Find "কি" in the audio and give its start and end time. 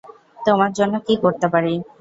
1.07-1.13